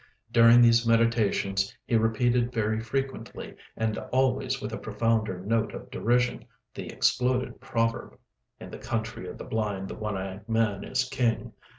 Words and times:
During 0.31 0.63
these 0.63 0.87
meditations 0.87 1.77
he 1.85 1.95
repeated 1.95 2.51
very 2.51 2.79
frequently 2.79 3.55
and 3.77 3.99
always 4.11 4.59
with 4.59 4.73
a 4.73 4.77
profounder 4.79 5.39
note 5.41 5.75
of 5.75 5.91
derision 5.91 6.45
the 6.73 6.87
exploded 6.87 7.59
proverb: 7.61 8.17
"In 8.59 8.71
the 8.71 8.79
Country 8.79 9.27
of 9.27 9.37
the 9.37 9.43
Blind 9.45 9.89
the 9.89 9.93
One 9.95 10.17
Eyed 10.17 10.49
Man 10.49 10.83
is 10.83 11.07
King." 11.07 11.53